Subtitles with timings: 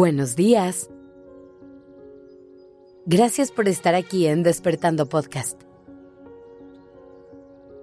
[0.00, 0.88] Buenos días.
[3.04, 5.60] Gracias por estar aquí en Despertando Podcast.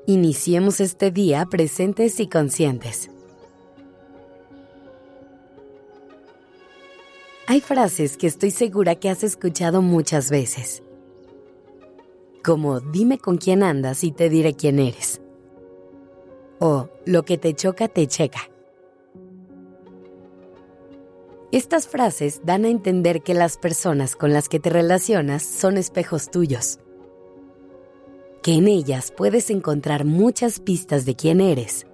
[0.07, 3.11] Iniciemos este día presentes y conscientes.
[7.45, 10.81] Hay frases que estoy segura que has escuchado muchas veces.
[12.43, 15.21] Como dime con quién andas y te diré quién eres.
[16.57, 18.49] O lo que te choca te checa.
[21.51, 26.29] Estas frases dan a entender que las personas con las que te relacionas son espejos
[26.29, 26.79] tuyos,
[28.43, 31.87] que en ellas puedes encontrar muchas pistas de quién eres.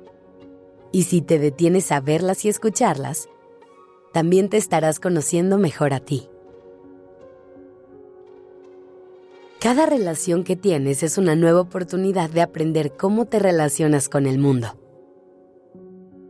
[0.92, 3.30] Y si te detienes a verlas y escucharlas,
[4.12, 6.28] también te estarás conociendo mejor a ti.
[9.60, 14.40] Cada relación que tienes es una nueva oportunidad de aprender cómo te relacionas con el
[14.40, 14.80] mundo,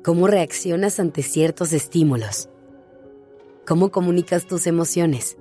[0.04, 2.50] cómo reaccionas ante ciertos estímulos
[3.66, 5.38] cómo comunicas tus emociones,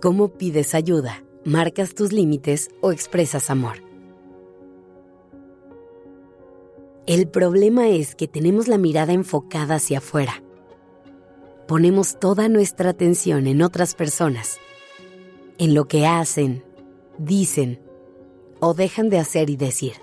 [0.00, 3.82] cómo pides ayuda, marcas tus límites o expresas amor.
[7.06, 10.42] El problema es que tenemos la mirada enfocada hacia afuera.
[11.66, 14.58] Ponemos toda nuestra atención en otras personas,
[15.56, 16.62] en lo que hacen,
[17.18, 17.80] dicen
[18.60, 19.94] o dejan de hacer y decir.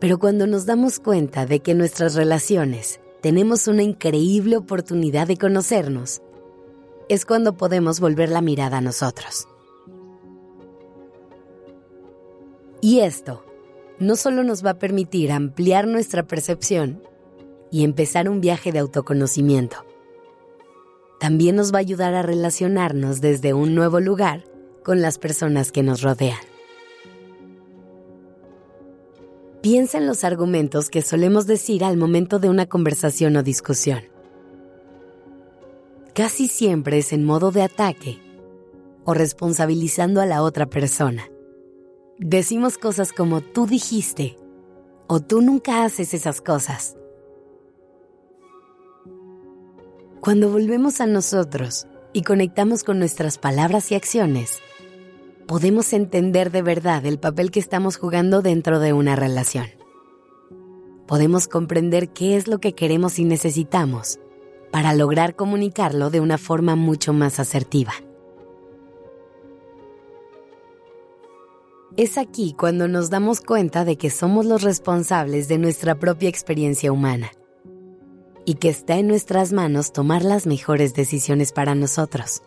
[0.00, 6.20] Pero cuando nos damos cuenta de que nuestras relaciones tenemos una increíble oportunidad de conocernos,
[7.08, 9.48] es cuando podemos volver la mirada a nosotros.
[12.82, 13.42] Y esto
[13.98, 17.02] no solo nos va a permitir ampliar nuestra percepción
[17.70, 19.86] y empezar un viaje de autoconocimiento,
[21.18, 24.44] también nos va a ayudar a relacionarnos desde un nuevo lugar
[24.82, 26.53] con las personas que nos rodean.
[29.64, 34.00] Piensa en los argumentos que solemos decir al momento de una conversación o discusión.
[36.12, 38.20] Casi siempre es en modo de ataque
[39.06, 41.30] o responsabilizando a la otra persona.
[42.18, 44.38] Decimos cosas como tú dijiste
[45.06, 46.98] o tú nunca haces esas cosas.
[50.20, 54.58] Cuando volvemos a nosotros y conectamos con nuestras palabras y acciones,
[55.46, 59.66] podemos entender de verdad el papel que estamos jugando dentro de una relación.
[61.06, 64.18] Podemos comprender qué es lo que queremos y necesitamos
[64.72, 67.92] para lograr comunicarlo de una forma mucho más asertiva.
[71.96, 76.90] Es aquí cuando nos damos cuenta de que somos los responsables de nuestra propia experiencia
[76.90, 77.30] humana
[78.44, 82.42] y que está en nuestras manos tomar las mejores decisiones para nosotros.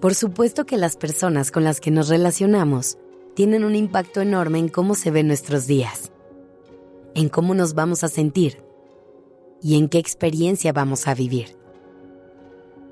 [0.00, 2.96] Por supuesto que las personas con las que nos relacionamos
[3.34, 6.10] tienen un impacto enorme en cómo se ven nuestros días,
[7.14, 8.62] en cómo nos vamos a sentir
[9.62, 11.54] y en qué experiencia vamos a vivir.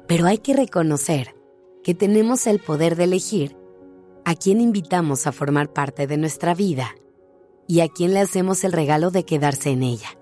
[0.07, 1.35] Pero hay que reconocer
[1.83, 3.57] que tenemos el poder de elegir
[4.27, 6.95] a quién invitamos a formar parte de nuestra vida
[7.67, 10.19] y a quién le hacemos el regalo de quedarse en ella.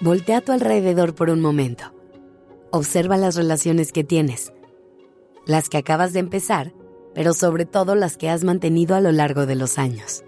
[0.00, 1.93] Voltea a tu alrededor por un momento
[2.74, 4.52] Observa las relaciones que tienes,
[5.46, 6.74] las que acabas de empezar,
[7.14, 10.24] pero sobre todo las que has mantenido a lo largo de los años.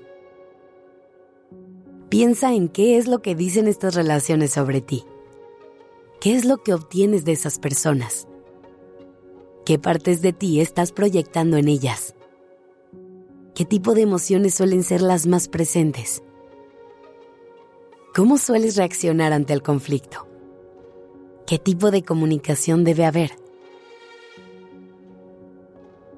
[2.09, 5.05] Piensa en qué es lo que dicen estas relaciones sobre ti.
[6.21, 8.29] ¿Qué es lo que obtienes de esas personas?
[9.65, 12.15] ¿Qué partes de ti estás proyectando en ellas?
[13.57, 16.23] ¿Qué tipo de emociones suelen ser las más presentes?
[18.15, 20.29] ¿Cómo sueles reaccionar ante el conflicto?
[21.47, 23.31] ¿Qué tipo de comunicación debe haber?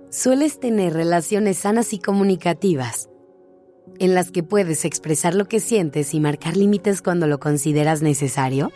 [0.08, 3.10] Sueles tener relaciones sanas y comunicativas,
[3.98, 8.72] en las que puedes expresar lo que sientes y marcar límites cuando lo consideras necesario?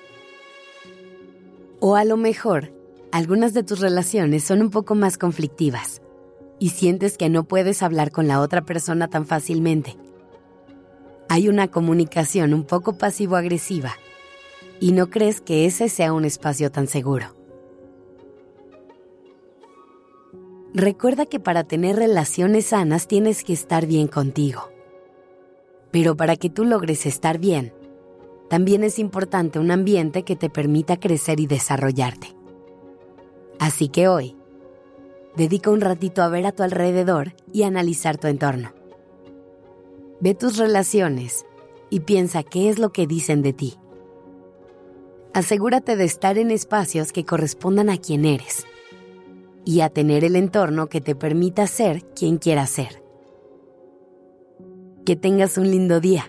[1.80, 2.74] O a lo mejor,
[3.12, 6.02] algunas de tus relaciones son un poco más conflictivas
[6.58, 9.96] y sientes que no puedes hablar con la otra persona tan fácilmente.
[11.30, 13.96] Hay una comunicación un poco pasivo-agresiva
[14.82, 17.36] y no crees que ese sea un espacio tan seguro.
[20.74, 24.72] Recuerda que para tener relaciones sanas tienes que estar bien contigo.
[25.92, 27.72] Pero para que tú logres estar bien,
[28.50, 32.34] también es importante un ambiente que te permita crecer y desarrollarte.
[33.60, 34.36] Así que hoy,
[35.36, 38.72] dedica un ratito a ver a tu alrededor y analizar tu entorno.
[40.18, 41.46] Ve tus relaciones
[41.88, 43.78] y piensa qué es lo que dicen de ti
[45.34, 48.66] asegúrate de estar en espacios que correspondan a quien eres
[49.64, 53.02] y a tener el entorno que te permita ser quien quieras ser.
[55.06, 56.28] Que tengas un lindo día.